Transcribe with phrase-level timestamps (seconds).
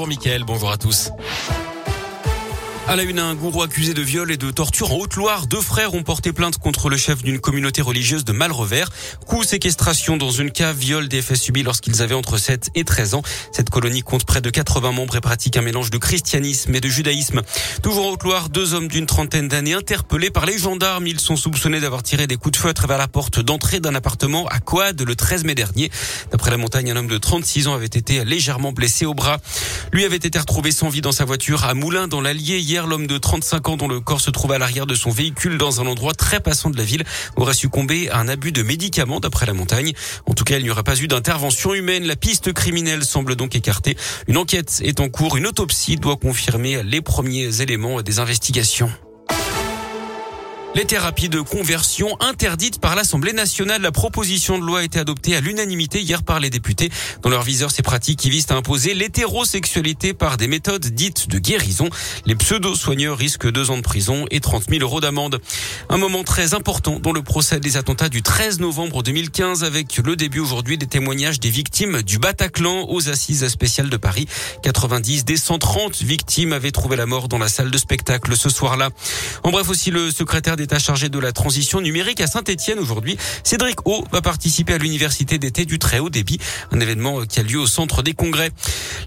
[0.00, 1.10] Bonjour Mickaël, bonjour à tous.
[2.88, 5.46] À la une, un gourou accusé de viol et de torture en Haute-Loire.
[5.46, 8.88] Deux frères ont porté plainte contre le chef d'une communauté religieuse de Malrevers.
[9.26, 13.12] Coup séquestration dans une cave, viol des faits subis lorsqu'ils avaient entre 7 et 13
[13.12, 13.22] ans.
[13.52, 16.88] Cette colonie compte près de 80 membres et pratique un mélange de christianisme et de
[16.88, 17.42] judaïsme.
[17.82, 21.06] Toujours en Haute-Loire, deux hommes d'une trentaine d'années interpellés par les gendarmes.
[21.06, 23.94] Ils sont soupçonnés d'avoir tiré des coups de feu à travers la porte d'entrée d'un
[23.94, 25.90] appartement à Coade le 13 mai dernier.
[26.30, 29.36] D'après la montagne, un homme de 36 ans avait été légèrement blessé au bras.
[29.92, 33.06] Lui avait été retrouvé sans vie dans sa voiture à Moulins dans l'Allier hier l'homme
[33.06, 35.86] de 35 ans dont le corps se trouve à l'arrière de son véhicule dans un
[35.86, 37.04] endroit très passant de la ville
[37.36, 39.92] aurait succombé à un abus de médicaments d'après la montagne.
[40.26, 42.06] En tout cas, il n'y aura pas eu d'intervention humaine.
[42.06, 43.96] La piste criminelle semble donc écartée.
[44.26, 45.36] Une enquête est en cours.
[45.36, 48.90] Une autopsie doit confirmer les premiers éléments des investigations.
[50.78, 53.82] Les thérapies de conversion interdites par l'Assemblée nationale.
[53.82, 56.88] La proposition de loi a été adoptée à l'unanimité hier par les députés.
[57.22, 61.40] Dans leur viseur, ces pratiques qui visent à imposer l'hétérosexualité par des méthodes dites de
[61.40, 61.90] guérison.
[62.26, 65.40] Les pseudo-soigneurs risquent deux ans de prison et 30 000 euros d'amende.
[65.88, 70.14] Un moment très important dans le procès des attentats du 13 novembre 2015 avec le
[70.14, 74.28] début aujourd'hui des témoignages des victimes du Bataclan aux assises spéciales de Paris.
[74.62, 78.90] 90 des 130 victimes avaient trouvé la mort dans la salle de spectacle ce soir-là.
[79.42, 83.16] En bref, aussi le secrétaire chargé de la transition numérique à Saint-Etienne aujourd'hui.
[83.44, 86.38] Cédric O va participer à l'université d'été du très haut débit,
[86.70, 88.50] un événement qui a lieu au centre des congrès.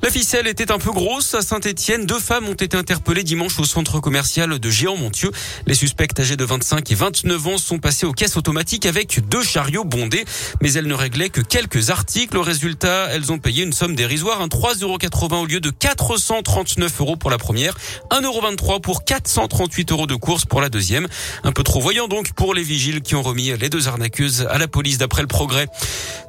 [0.02, 2.08] La ficelle était un peu grosse à Saint-Etienne.
[2.08, 5.32] Deux femmes ont été interpellées dimanche au centre commercial de Géant-Montieu.
[5.68, 9.44] Les suspects âgés de 25 et 29 ans sont passés aux caisses automatiques avec deux
[9.44, 10.26] chariots bondés,
[10.62, 12.38] mais elles ne réglaient que quelques articles.
[12.38, 14.98] Au résultat, elles ont payé une somme dérisoire, un 3,80 euros
[15.42, 17.78] au lieu de 439 euros pour la première,
[18.12, 21.08] 1,23 euros pour 438 euros de course pour la deuxième.
[21.44, 24.58] Un peu trop voyant donc pour les vigiles qui ont remis les deux arnaqueuses à
[24.60, 25.68] la police d'après le progrès.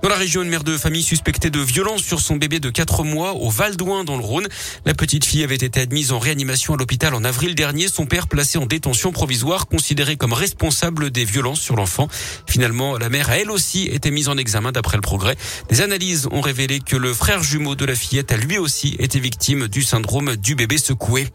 [0.02, 3.04] Dans la région, une mère de famille suspectée de violence sur son bébé de 4
[3.04, 4.48] mois au Val d'Ouin dans le Rhône.
[4.86, 7.88] La petite fille avait été admise en réanimation à l'hôpital en avril dernier.
[7.88, 12.08] Son père placé en détention provisoire, considéré comme responsable des violences sur l'enfant.
[12.46, 15.36] Finalement, la mère a elle aussi été mise en examen d'après le progrès.
[15.68, 19.20] Des analyses ont révélé que le frère jumeau de la fillette a lui aussi été
[19.20, 21.28] victime du syndrome du bébé secoué.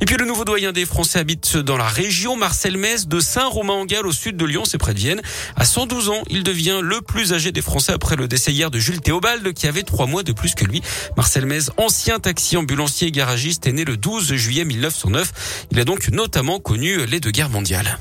[0.00, 4.06] Et puis le nouveau doyen des Français habite dans la région, Marcel Metz de Saint-Romain-en-Galles
[4.06, 5.22] au sud de Lyon, c'est près de Vienne.
[5.56, 8.78] À 112 ans, il devient le plus âgé des Français après le décès hier de
[8.78, 10.82] Jules Théobald qui avait trois mois de plus que lui.
[11.16, 15.66] Marcel Metz, ancien taxi ambulancier et garagiste, est né le 12 juillet 1909.
[15.70, 17.98] Il a donc notamment connu les deux guerres mondiales.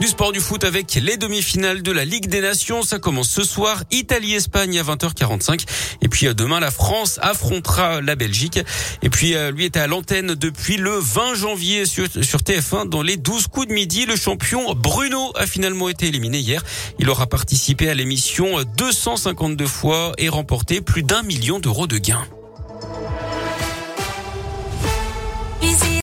[0.00, 2.82] Du sport du foot avec les demi-finales de la Ligue des Nations.
[2.82, 3.84] Ça commence ce soir.
[3.90, 5.66] Italie-Espagne à 20h45.
[6.00, 8.58] Et puis euh, demain, la France affrontera la Belgique.
[9.02, 13.02] Et puis euh, lui était à l'antenne depuis le 20 janvier sur, sur TF1 dans
[13.02, 14.06] les 12 coups de midi.
[14.06, 16.64] Le champion Bruno a finalement été éliminé hier.
[16.98, 22.26] Il aura participé à l'émission 252 fois et remporté plus d'un million d'euros de gains.